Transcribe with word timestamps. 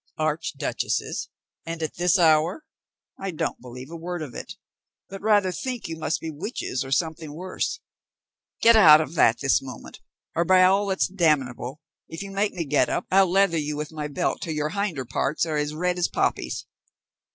"Archduchesses, 0.17 1.27
and 1.63 1.83
at 1.83 1.93
this 1.93 2.17
hour? 2.17 2.65
I 3.19 3.29
don't 3.29 3.61
believe 3.61 3.91
a 3.91 3.95
word 3.95 4.23
of 4.23 4.33
it, 4.33 4.53
but 5.09 5.21
rather 5.21 5.51
think 5.51 5.87
you 5.87 5.95
must 5.95 6.19
be 6.19 6.31
witches 6.31 6.83
or 6.83 6.91
something 6.91 7.35
worse. 7.35 7.81
Get 8.63 8.75
out 8.75 8.99
of 8.99 9.13
that 9.13 9.41
this 9.41 9.61
moment, 9.61 9.99
or, 10.33 10.43
by 10.43 10.63
all 10.63 10.87
that's 10.87 11.07
damnable, 11.07 11.81
if 12.09 12.23
you 12.23 12.31
make 12.31 12.53
me 12.53 12.65
get 12.65 12.89
up 12.89 13.05
I'll 13.11 13.29
leather 13.29 13.59
you 13.59 13.77
with 13.77 13.91
my 13.91 14.07
belt 14.07 14.41
till 14.41 14.53
your 14.55 14.69
hinder 14.69 15.05
parts 15.05 15.45
are 15.45 15.57
as 15.57 15.75
red 15.75 15.99
as 15.99 16.07
poppies." 16.07 16.65